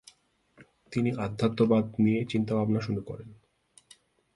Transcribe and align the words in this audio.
তিনি 0.93 1.09
আধ্যাত্ম্যবাদ 1.17 1.85
নিয়ে 1.99 2.21
চিন্তাভাবনা 2.25 2.79
শুরু 2.79 3.01
করেন। 3.01 3.29